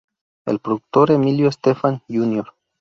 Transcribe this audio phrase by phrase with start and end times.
[0.47, 2.51] El productor Emilio Estefan Jr.